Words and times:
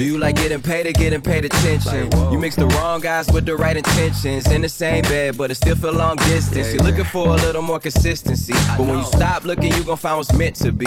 Do 0.00 0.06
you 0.06 0.16
like 0.16 0.36
getting 0.36 0.62
paid 0.62 0.86
or 0.86 0.92
getting 0.92 1.20
paid 1.20 1.44
attention? 1.44 2.10
You 2.32 2.38
mix 2.38 2.56
the 2.56 2.64
wrong 2.68 3.02
guys 3.02 3.30
with 3.30 3.44
the 3.44 3.54
right 3.54 3.76
intentions. 3.76 4.50
In 4.50 4.62
the 4.62 4.68
same 4.70 5.02
bed, 5.02 5.36
but 5.36 5.50
it 5.50 5.56
still 5.56 5.76
feel 5.76 5.92
long 5.92 6.16
distance. 6.16 6.72
You're 6.72 6.82
looking 6.82 7.04
for 7.04 7.28
a 7.28 7.36
little 7.36 7.60
more 7.60 7.78
consistency. 7.78 8.54
But 8.78 8.86
when 8.86 8.96
you 8.96 9.04
stop 9.04 9.44
looking, 9.44 9.74
you 9.74 9.84
gon' 9.84 9.98
find 9.98 10.16
what's 10.16 10.32
meant 10.32 10.56
to 10.56 10.72
be. 10.72 10.86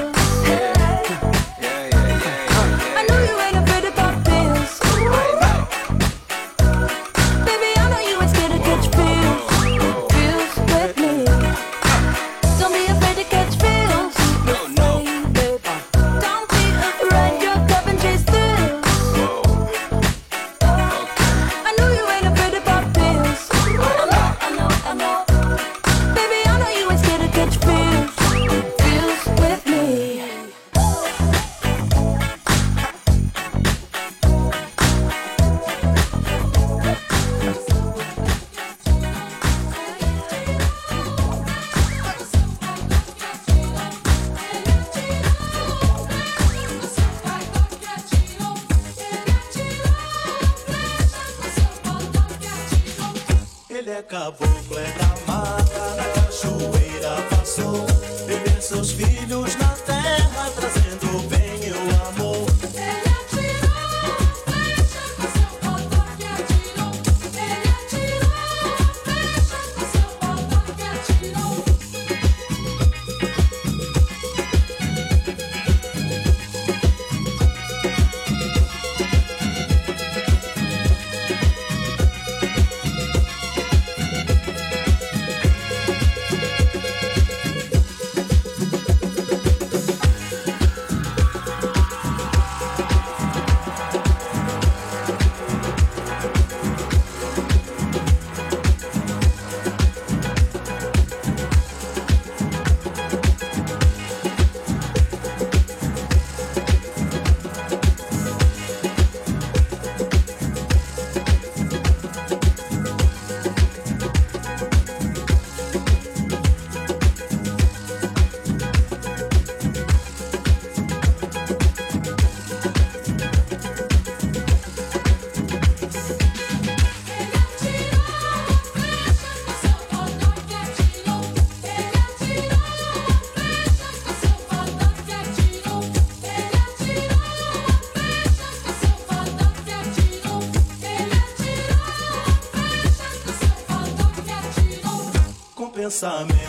Pensamento 146.01 146.40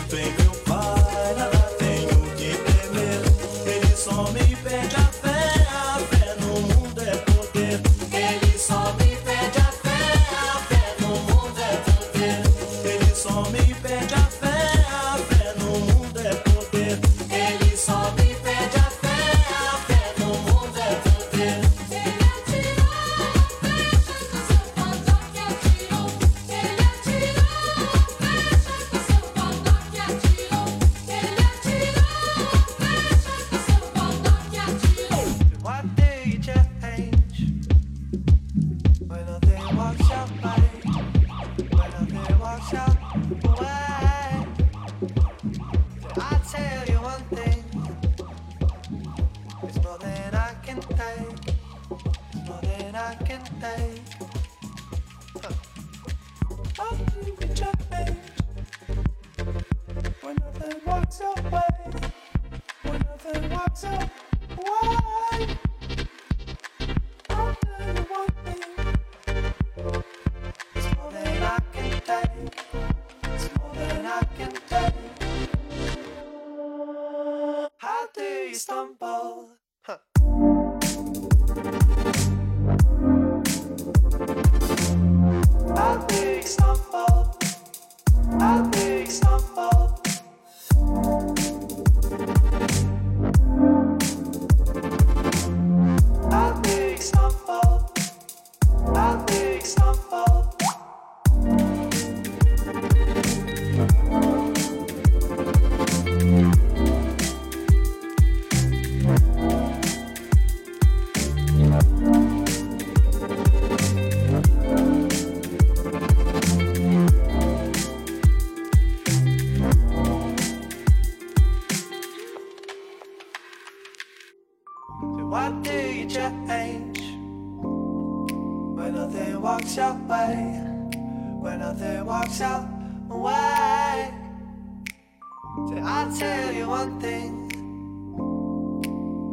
I'll 135.55 136.11
tell 136.11 136.51
you 136.51 136.67
one 136.67 136.99
thing. 136.99 137.51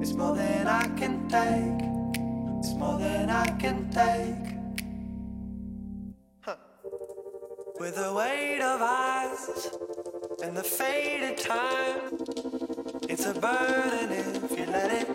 It's 0.02 0.12
more 0.12 0.36
than 0.36 0.66
I 0.66 0.86
can 0.88 1.26
take. 1.28 1.88
It's 2.58 2.74
more 2.74 2.98
than 2.98 3.30
I 3.30 3.46
can 3.58 3.88
take. 3.90 4.54
Huh. 6.42 6.56
With 7.78 7.96
the 7.96 8.12
weight 8.12 8.60
of 8.60 8.82
eyes 8.82 9.70
and 10.42 10.54
the 10.54 10.62
faded 10.62 11.38
time, 11.38 12.18
it's 13.08 13.24
a 13.24 13.32
burden 13.32 14.12
if 14.12 14.58
you 14.58 14.66
let 14.66 14.92
it. 14.92 15.08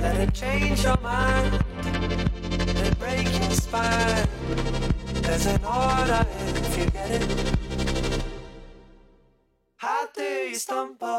Let 0.00 0.16
it 0.16 0.34
change 0.34 0.82
your 0.82 0.98
mind. 0.98 1.64
Let 1.84 2.86
it 2.88 2.98
break 2.98 3.28
your 3.38 3.50
spine. 3.52 4.26
There's 5.22 5.46
an 5.46 5.64
order 5.64 6.26
if 6.34 6.78
you 6.78 6.90
get 6.90 7.10
it. 7.22 7.55
Stumble. 10.58 11.15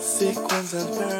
sequence 0.00 0.72
and 0.72 0.96
pearls. 0.96 1.15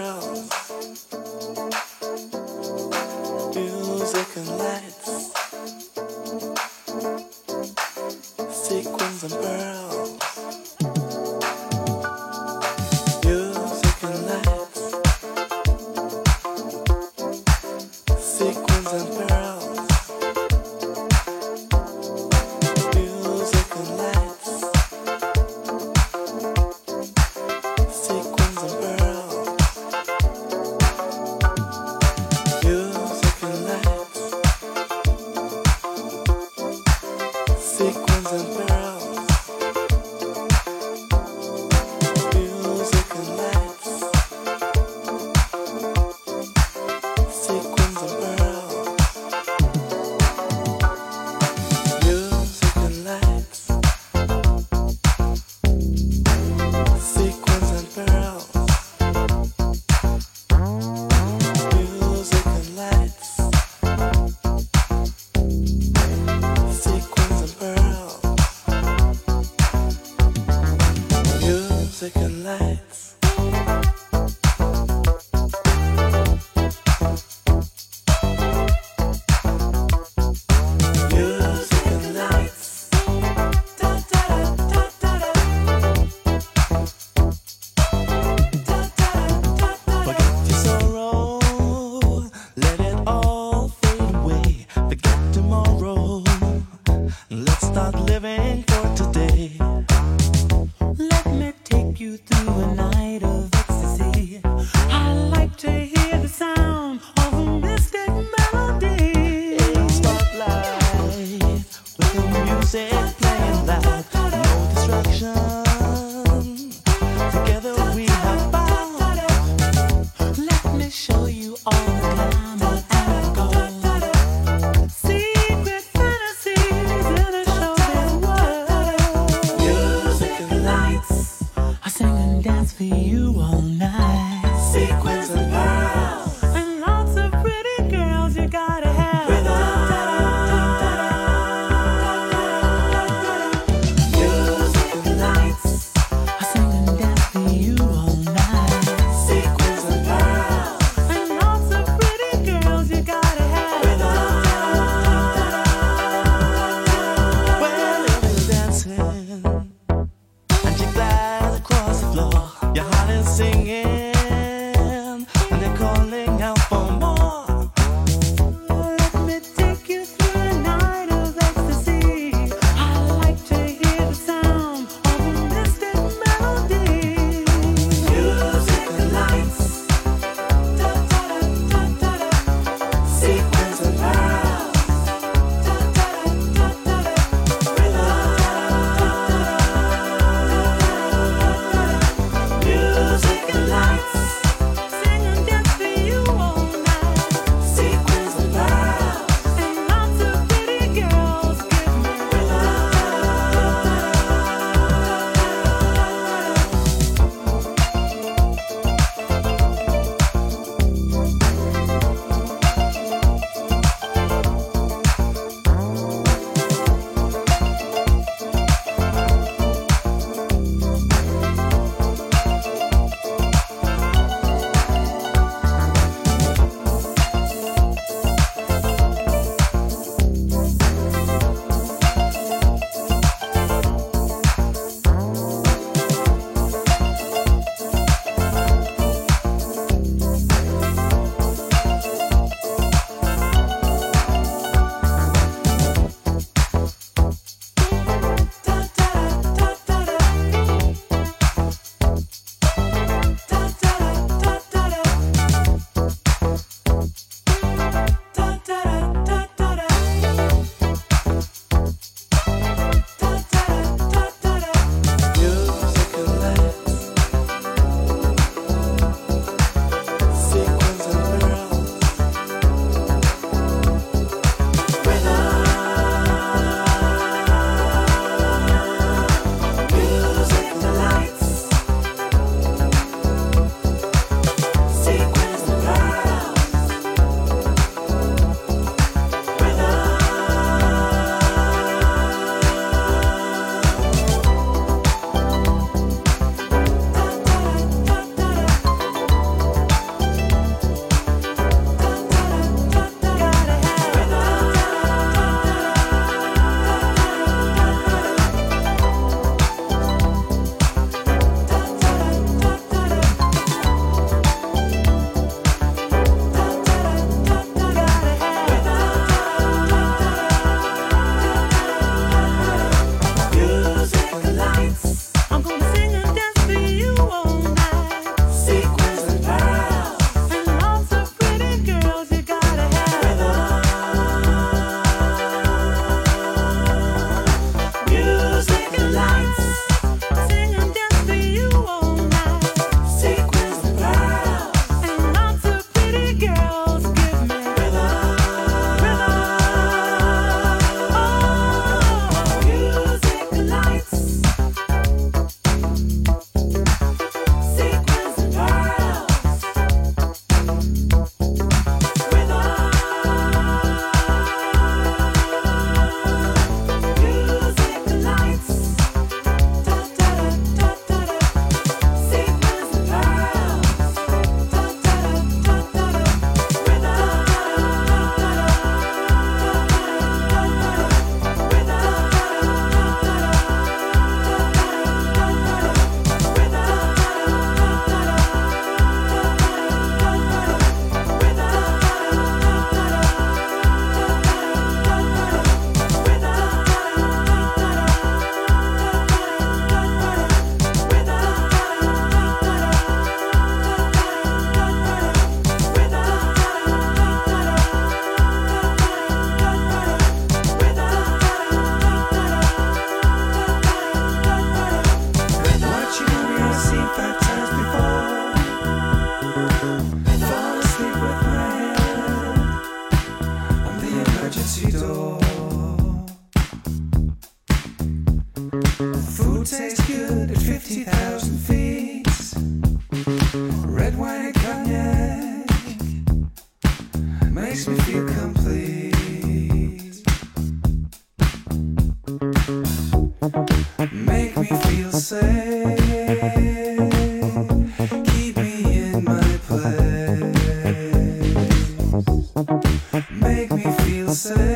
say. 454.36 454.75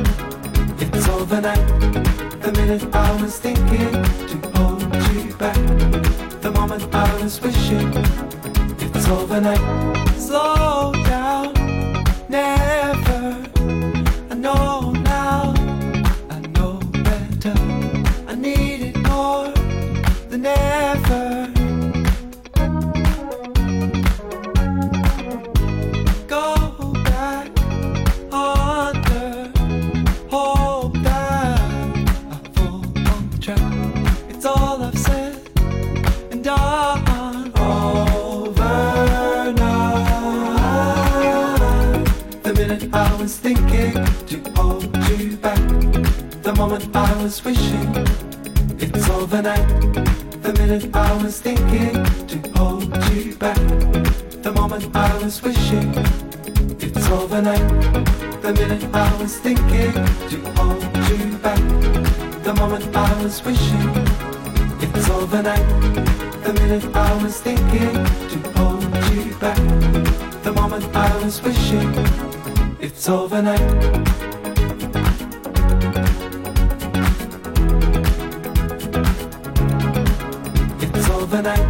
the 81.31 81.41
night. 81.41 81.67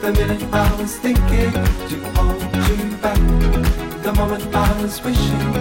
The 0.00 0.12
minute 0.12 0.42
I 0.52 0.76
was 0.80 0.96
thinking 0.96 1.52
to 1.90 1.96
hold 2.16 2.42
you 2.66 2.96
back, 2.96 3.20
the 4.02 4.12
moment 4.16 4.44
I 4.52 4.82
was 4.82 5.00
wishing. 5.04 5.52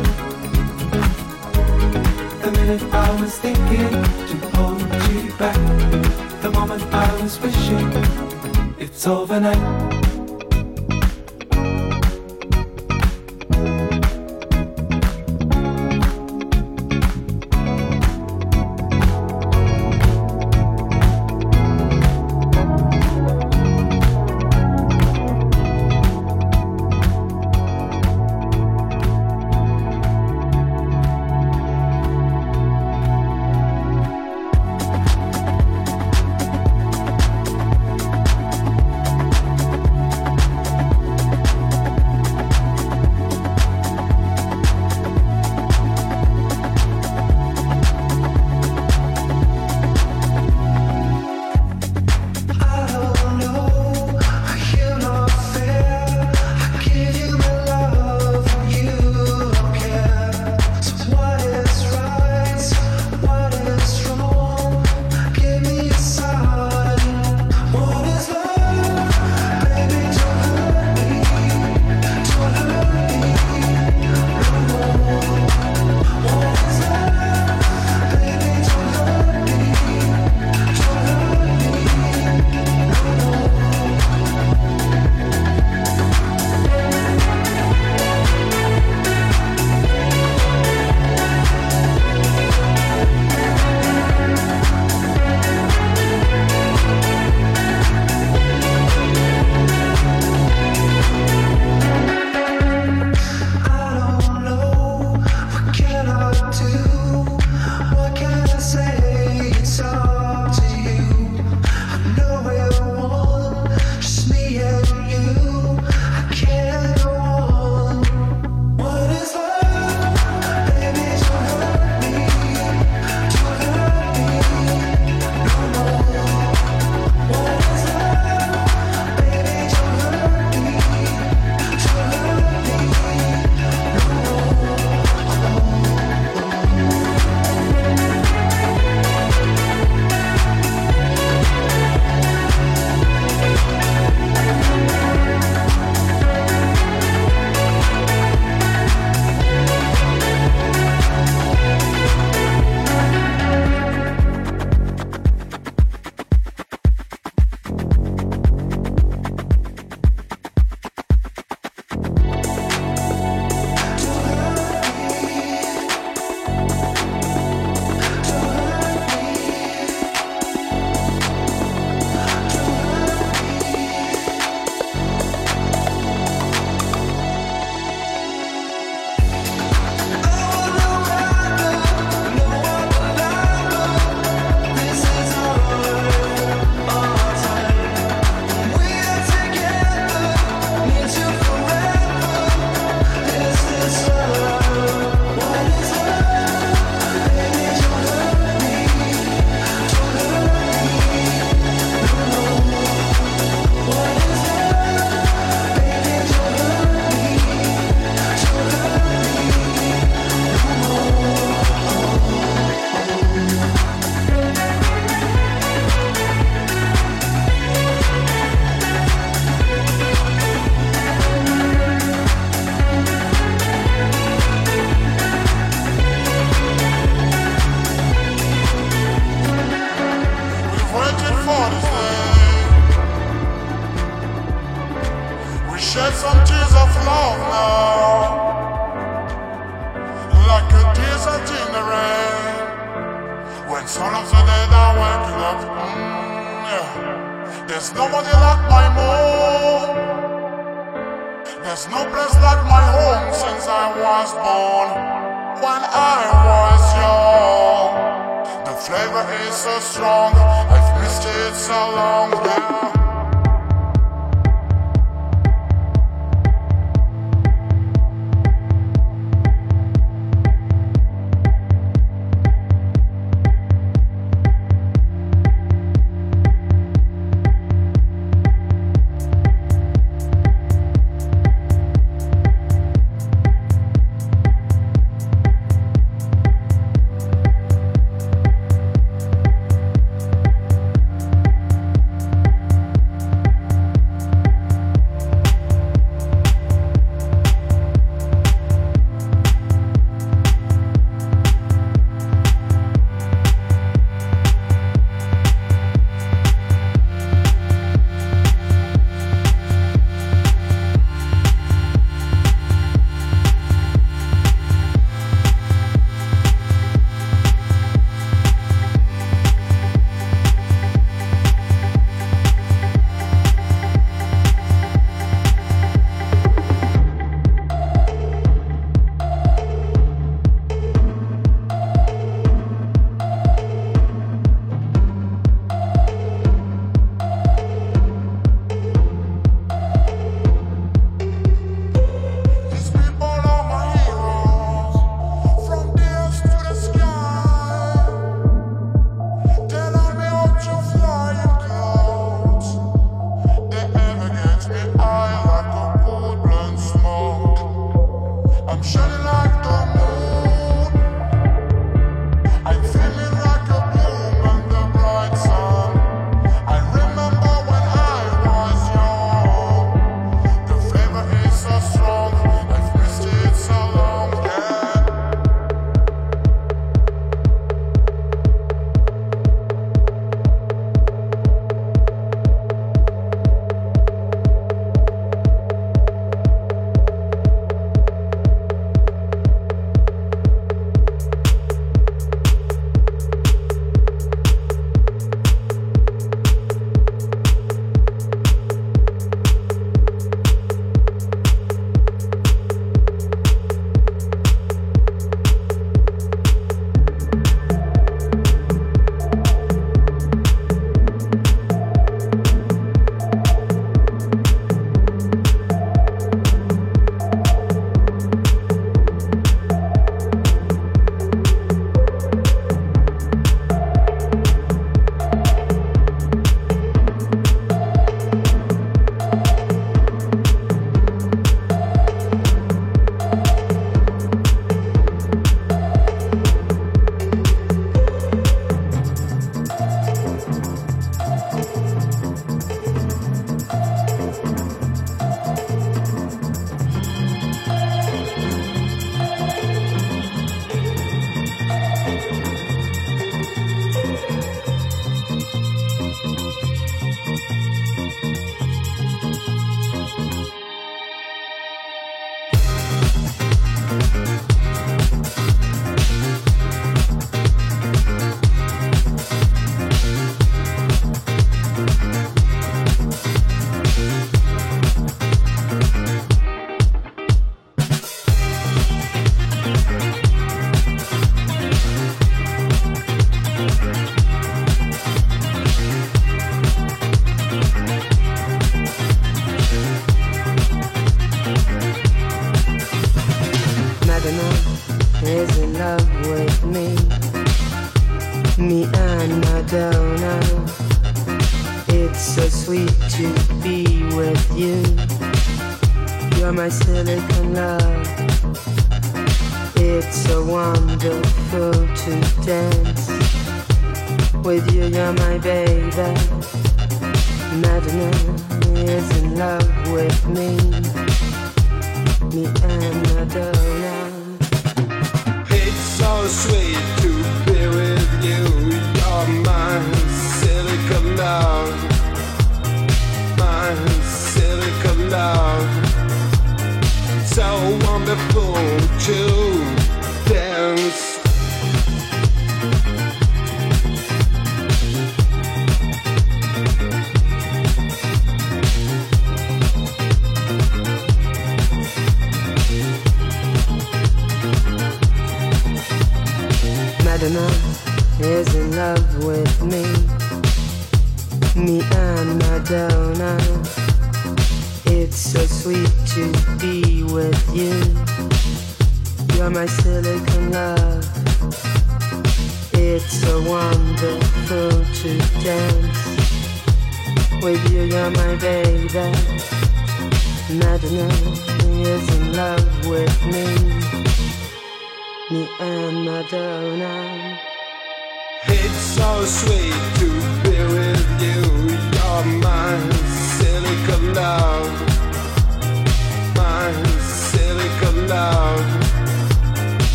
The 2.41 2.51
minute 2.51 2.83
I 2.91 3.21
was 3.21 3.37
thinking 3.37 3.91
to 4.29 4.37
hold 4.57 4.81
you 5.11 5.31
back, 5.37 6.41
the 6.41 6.49
moment 6.51 6.81
I 6.91 7.21
was 7.21 7.39
wishing. 7.39 7.87
It's 8.79 9.05
overnight. 9.05 9.88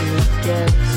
To 0.00 0.40
get 0.42 0.89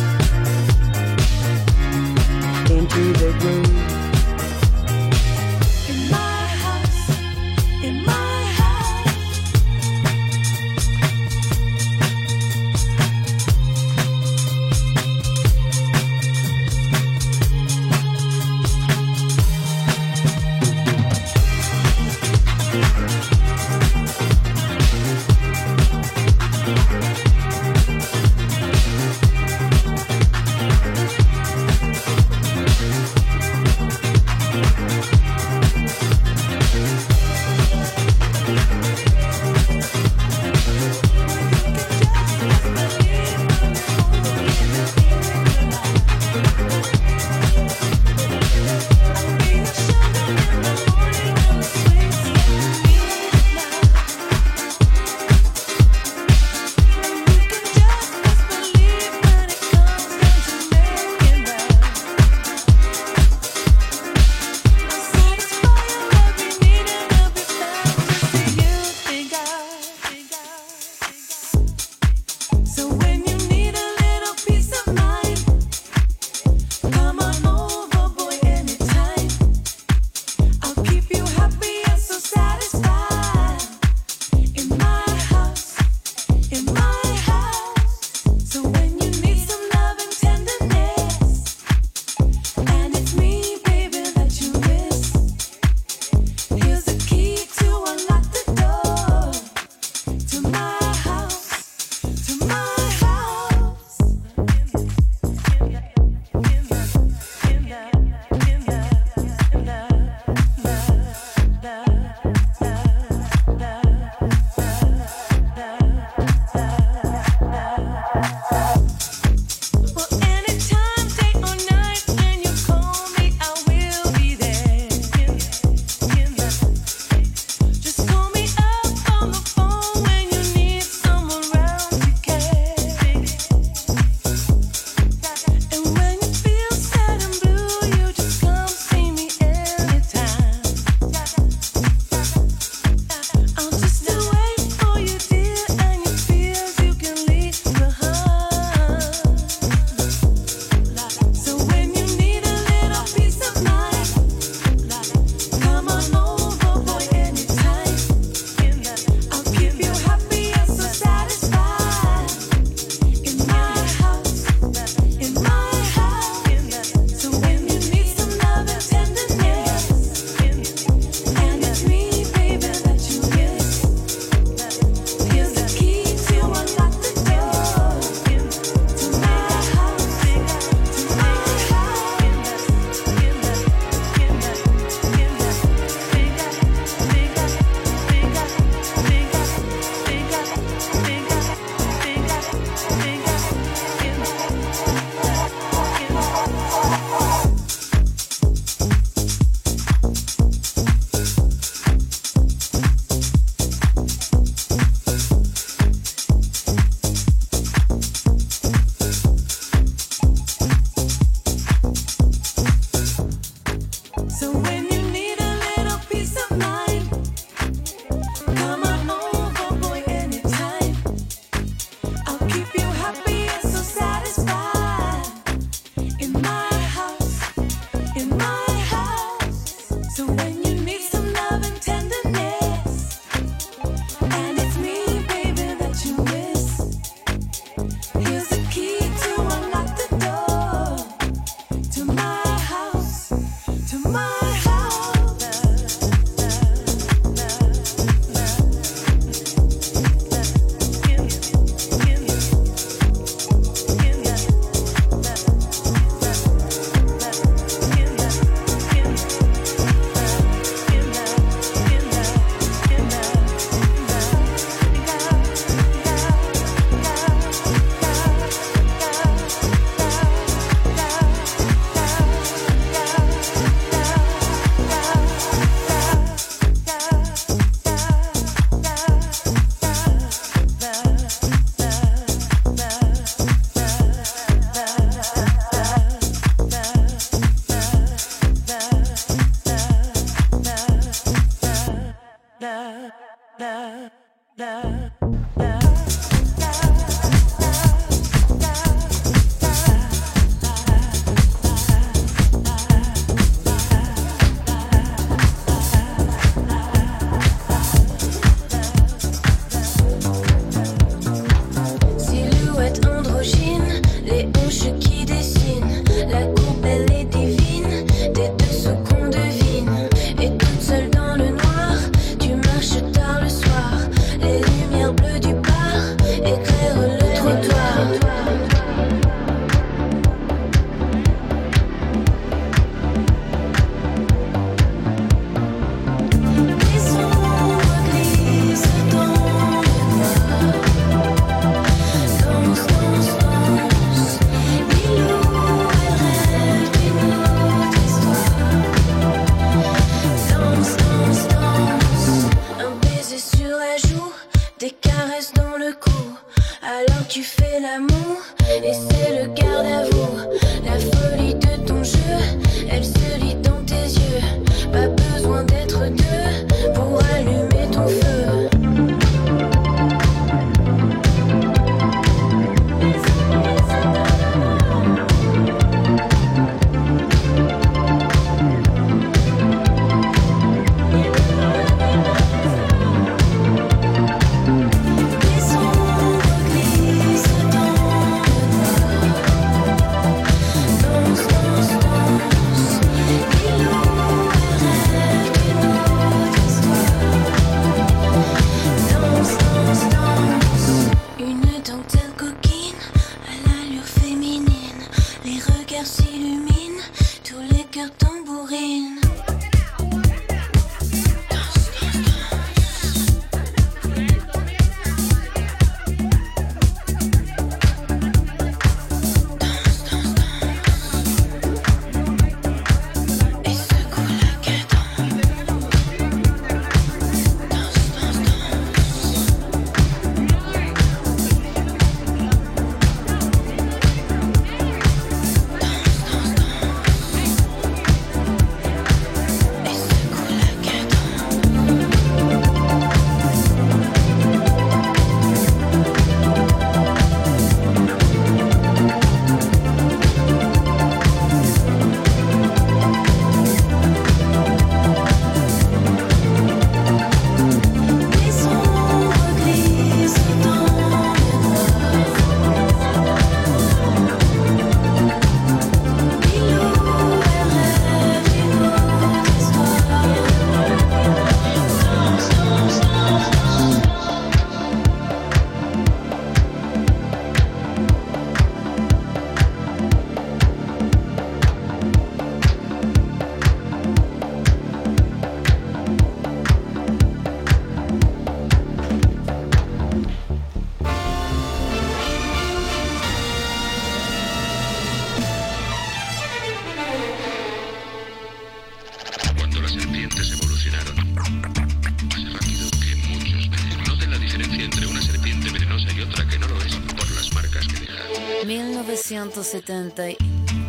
1970, 509.54 510.32
y- 510.32 510.38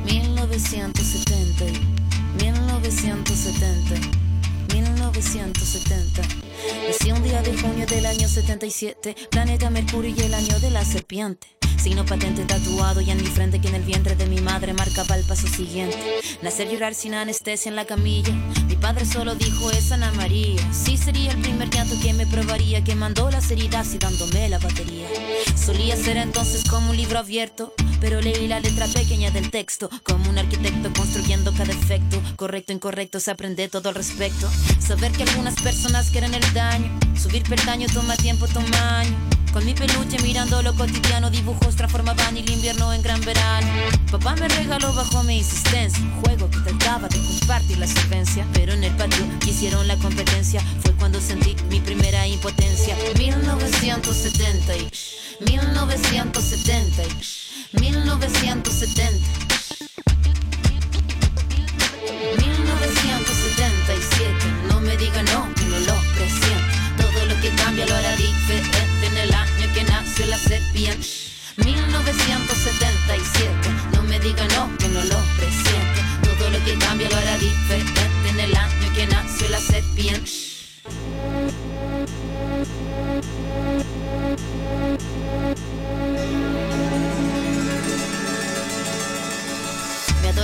1970, 0.06 1.64
y- 1.66 2.42
1970, 2.42 3.94
1970. 4.72 6.22
Nací 6.88 7.12
un 7.12 7.22
día 7.22 7.42
de 7.42 7.58
junio 7.58 7.86
del 7.86 8.06
año 8.06 8.26
77, 8.26 9.14
planeta 9.30 9.68
Mercurio 9.68 10.14
y 10.16 10.20
el 10.20 10.32
año 10.32 10.58
de 10.60 10.70
la 10.70 10.82
serpiente. 10.82 11.46
Signo 11.76 12.06
patente 12.06 12.44
tatuado 12.46 13.02
y 13.02 13.10
en 13.10 13.18
mi 13.18 13.26
frente 13.28 13.60
que 13.60 13.68
en 13.68 13.74
el 13.74 13.82
vientre 13.82 14.16
de 14.16 14.24
mi 14.26 14.40
madre 14.40 14.72
marcaba 14.72 15.14
el 15.16 15.24
paso 15.24 15.46
siguiente. 15.46 15.98
Nacer 16.40 16.70
llorar 16.70 16.94
sin 16.94 17.12
anestesia 17.12 17.68
en 17.68 17.76
la 17.76 17.84
camilla. 17.84 18.32
Mi 18.66 18.76
padre 18.76 19.04
solo 19.04 19.34
dijo 19.34 19.70
es 19.72 19.92
Ana 19.92 20.10
María. 20.12 20.56
Sí 20.72 20.96
sería 20.96 21.32
el 21.32 21.40
primer 21.42 21.68
llanto 21.68 21.94
que 22.02 22.14
me 22.14 22.26
probaría, 22.26 22.82
que 22.82 22.94
mandó 22.94 23.30
las 23.30 23.50
heridas 23.50 23.92
y 23.94 23.98
dándome 23.98 24.48
la 24.48 24.58
batería. 24.58 25.06
Solía 25.54 25.96
ser 25.96 26.16
entonces 26.16 26.64
como 26.64 26.90
un 26.90 26.96
libro 26.96 27.18
abierto, 27.18 27.74
pero 28.05 28.20
leí 28.20 28.46
la 28.48 28.61
letra 28.61 28.86
pequeña 28.86 29.30
del 29.30 29.50
texto, 29.50 29.88
como 30.02 30.28
un 30.28 30.36
arquitecto 30.36 30.92
construyendo 30.92 31.55
cada 31.55 31.72
efecto. 31.72 32.20
Correcto, 32.36 32.74
incorrecto, 32.74 33.18
se 33.18 33.30
aprende 33.30 33.66
todo 33.70 33.88
al 33.88 33.94
respecto. 33.94 34.46
Saber 34.78 35.11
que 35.12 35.22
algunas 35.22 35.55
personas 35.62 36.11
quieren 36.11 36.34
el 36.34 36.52
daño, 36.52 36.90
subir 37.16 37.44
peldaño 37.44 37.86
toma 37.94 38.14
tiempo, 38.18 38.46
toma 38.46 39.00
año. 39.00 39.16
Con 39.55 39.64
mi 39.64 39.72
peluche 39.72 40.18
mirando 40.22 40.61
lo 40.61 40.74
cotidiano, 40.74 41.30
dibujos 41.30 41.76
transformaban 41.76 42.36
el 42.36 42.50
invierno 42.50 42.92
en 42.92 43.00
gran 43.00 43.22
verano. 43.22 43.68
Papá 44.11 44.36
me 44.36 44.48
regaló 44.48 44.92
bajo 44.92 45.22
mi 45.22 45.38
insistencia 45.38 46.02
un 46.02 46.20
juego 46.24 46.50
que 46.50 46.59
trataba 46.59 47.09
de 47.09 47.16
compartir 47.16 47.78
la 47.78 47.86
solvencia. 47.86 48.46
Pero 48.52 48.74
en 48.74 48.84
el 48.84 48.94
patio 48.96 49.24
quisieron 49.40 49.88
la 49.88 49.96
competencia, 49.96 50.61
fue 50.82 50.92
cuando 50.96 51.22
sentí 51.22 51.57
mi 51.70 51.80
primera 51.80 52.26
impotencia. 52.26 52.98
1970 53.16 54.76
y 54.76 54.90
1970 55.40 57.02
y 57.02 57.43
1970. 57.80 59.44
1977, 62.38 64.32
no 64.68 64.80
me 64.80 64.96
diga 64.96 65.22
no, 65.22 65.52
que 65.54 65.64
no 65.64 65.78
lo 65.80 65.94
presiento. 66.14 66.64
Todo 66.96 67.26
lo 67.26 67.38
que 67.40 67.50
cambia 67.56 67.84
lo 67.86 67.94
hará 67.94 68.16
diferente 68.16 69.06
en 69.06 69.16
el 69.16 69.32
año 69.32 69.72
que 69.74 69.84
nació 69.84 70.26
la 70.26 70.38
sepia. 70.38 70.96
1977, 71.56 73.70
no 73.92 74.02
me 74.02 74.18
diga 74.20 74.46
no, 74.56 74.76
que 74.78 74.88
no 74.88 75.04
lo 75.04 75.18
presiento. 75.36 76.00
Todo 76.22 76.50
lo 76.50 76.64
que 76.64 76.76
cambia 76.78 77.08
lo 77.08 77.16
hará 77.16 77.38
diferente 77.38 78.00
en 78.30 78.40
el 78.40 78.56
año 78.56 78.92
que 78.94 79.06
nació 79.06 79.48
la 79.48 79.60
sepia. 79.60 80.20
Mi 85.44 85.63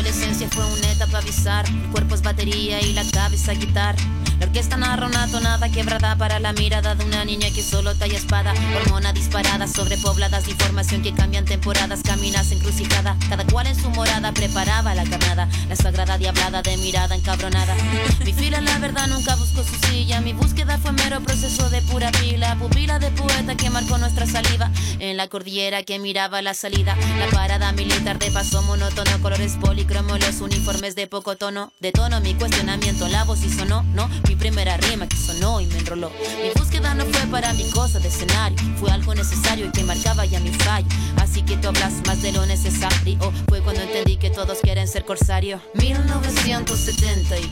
adolescencia 0.01 0.49
fue 0.49 0.65
una 0.65 0.93
etapa 0.93 1.21
bizarra. 1.21 1.69
El 1.69 1.91
cuerpo 1.91 2.15
es 2.15 2.23
batería 2.23 2.81
y 2.81 2.95
la 2.95 3.05
cabeza 3.11 3.53
guitarra. 3.53 3.99
La 4.41 4.47
orquesta 4.47 4.79
narra 4.79 5.07
una 5.07 5.27
tonada 5.31 5.69
quebrada 5.69 6.17
para 6.17 6.41
la 6.41 6.55
mirada 6.55 6.95
de 6.95 7.05
una 7.05 7.27
niña 7.27 7.49
que 7.55 7.63
solo 7.63 7.95
talla 7.95 8.17
espada. 8.17 8.55
Hormona 8.75 9.13
disparada, 9.13 9.69
sobrepobladas 9.69 10.47
de 10.47 10.53
información 10.53 11.03
que 11.03 11.13
cambian 11.13 11.45
temporadas, 11.45 12.01
caminas 12.03 12.51
encrucijada. 12.51 13.19
Cada 13.29 13.45
cual 13.45 13.67
en 13.67 13.77
su 13.77 13.91
morada 13.91 14.33
preparaba 14.33 14.95
la 14.95 15.05
carnada. 15.05 15.47
La 15.69 15.77
sagrada 15.77 16.17
diablada 16.17 16.63
de 16.63 16.79
mirada 16.79 17.15
encabronada. 17.15 17.77
Mi 18.25 18.33
fila, 18.33 18.63
la 18.63 18.79
verdad, 18.79 19.09
nunca 19.09 19.37
buscó 19.37 19.63
su 19.63 19.75
silla. 19.87 20.23
Mi 20.23 20.33
búsqueda 20.33 20.79
fue 20.79 20.93
mero 20.93 21.21
proceso 21.21 21.69
de 21.69 21.83
pura 21.83 22.11
pila. 22.11 22.57
Pupila 22.59 22.99
de 22.99 23.11
poeta 23.11 23.55
que 23.57 23.69
marcó 23.69 23.99
nuestra 23.99 24.25
saliva. 24.25 24.71
En 25.01 25.19
la 25.19 25.29
cordillera 25.29 25.83
que 25.83 25.99
miraba 25.99 26.41
la 26.41 26.55
salida. 26.55 26.97
La 27.19 27.27
parada 27.27 27.73
militar 27.73 28.19
de 28.19 28.31
paso 28.31 28.63
monótono, 28.63 29.21
colores 29.21 29.59
policromos, 29.91 30.21
los 30.21 30.41
uniformes 30.41 30.95
de 30.95 31.07
poco 31.07 31.37
tono. 31.37 31.73
De 31.81 31.93
tono 31.93 32.21
mi 32.21 32.35
cuestionamiento, 32.35 33.09
la 33.09 33.25
voz 33.25 33.43
y 33.45 33.51
sonó, 33.51 33.83
no. 33.95 34.09
Mi 34.29 34.37
primera 34.37 34.77
rima 34.77 35.07
que 35.07 35.17
sonó 35.17 35.61
y 35.61 35.67
me 35.67 35.79
enroló. 35.79 36.11
Mi 36.43 36.51
búsqueda 36.55 36.95
no 36.95 37.05
fue 37.07 37.27
para 37.27 37.53
mi 37.55 37.69
cosa 37.71 37.99
de 37.99 38.09
escenario, 38.09 38.59
fue 38.79 38.91
algo 38.91 39.15
necesario 39.15 39.67
y 39.67 39.71
que 39.71 39.83
marcaba 39.85 40.25
ya 40.25 40.41
mi 40.41 40.51
fallo. 40.51 40.89
Así 41.17 41.43
que 41.43 41.57
tú 41.57 41.69
hablas 41.69 41.95
más 42.07 42.23
de 42.23 42.33
lo 42.33 42.47
necesario. 42.47 43.19
Fue 43.49 43.61
cuando 43.61 43.83
entendí 43.83 44.17
que 44.17 44.31
todos 44.31 44.59
quieren 44.61 44.89
ser 44.89 45.05
corsario. 45.05 45.61
1970 45.75 47.39
y 47.39 47.51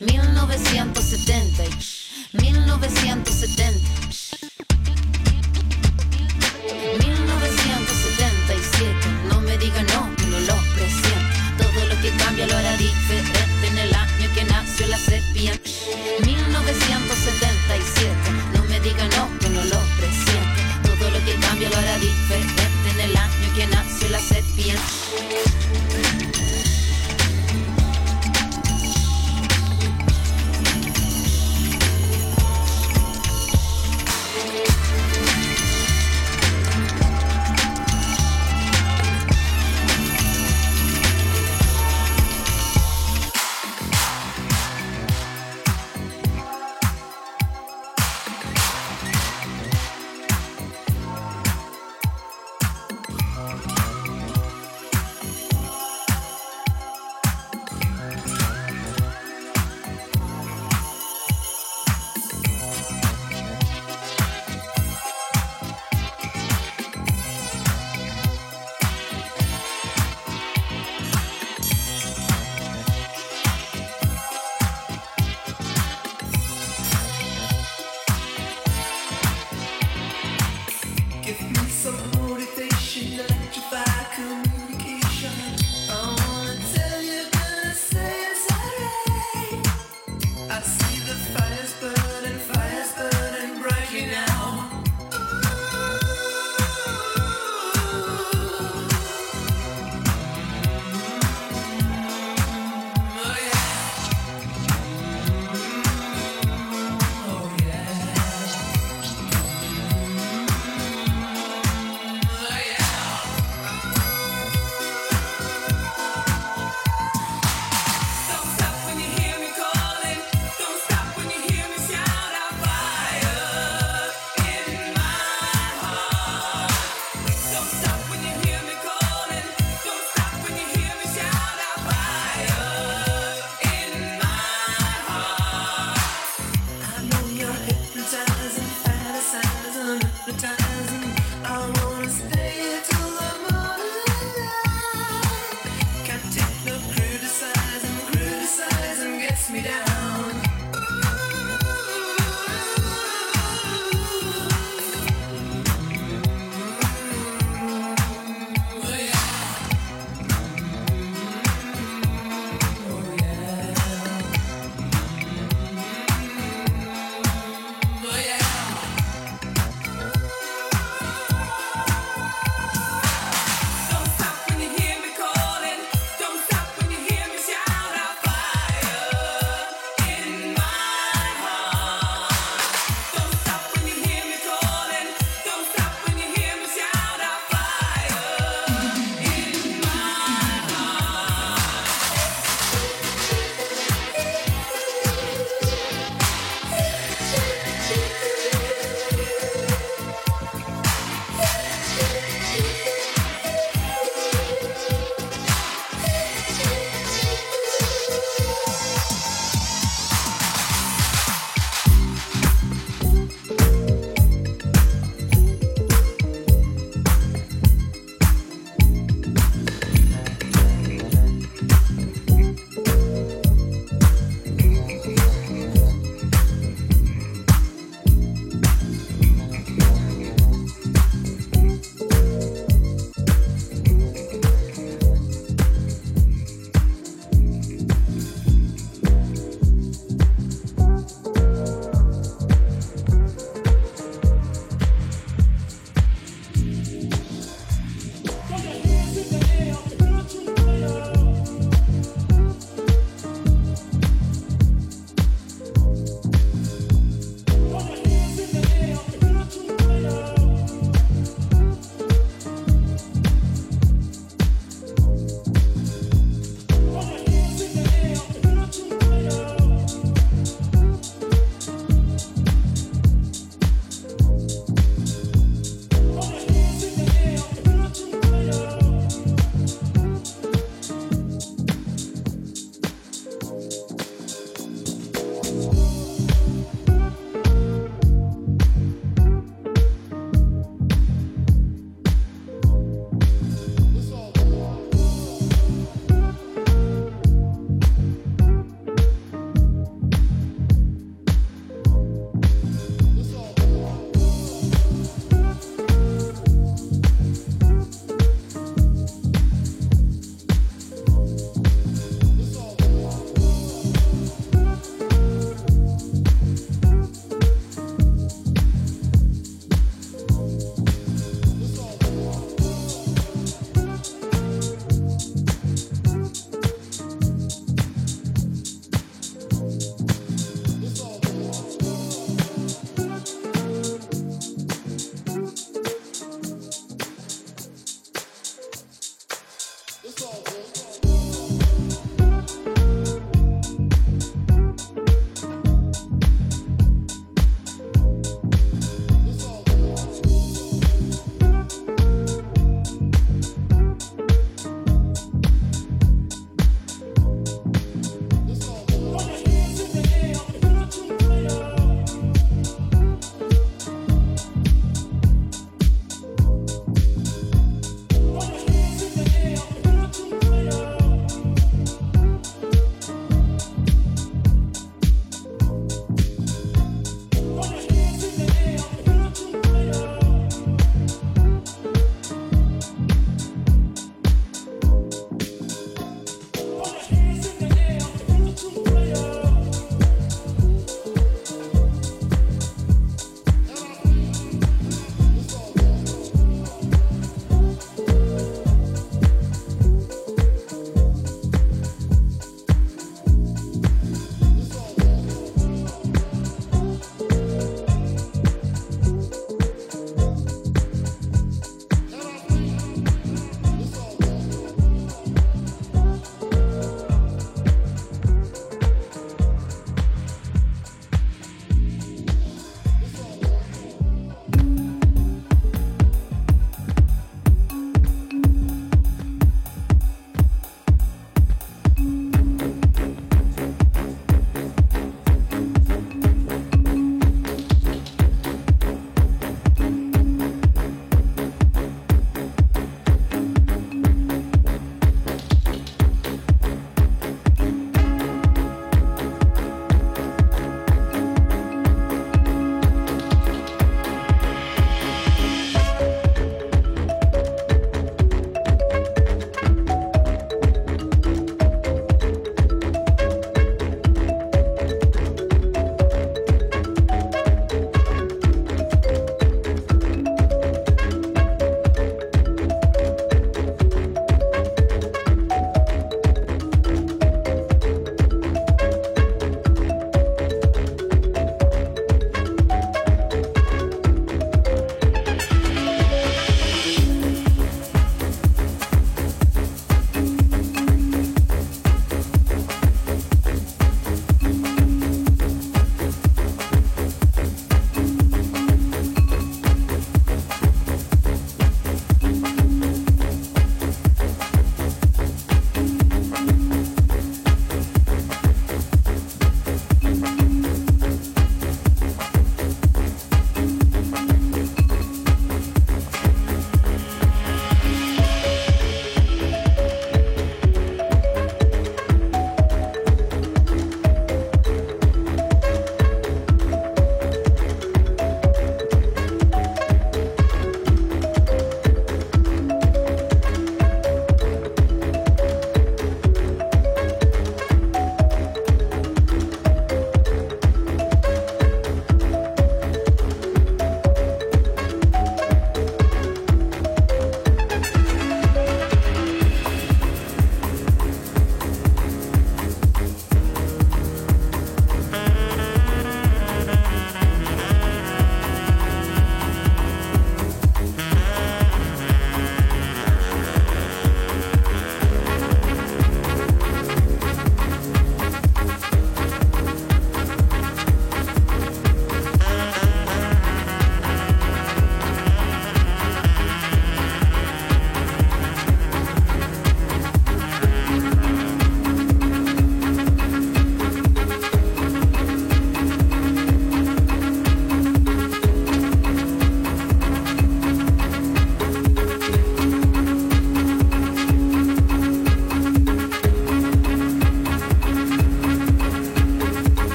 1970 0.00 1.64
y 1.64 1.68
1970. 2.32 4.37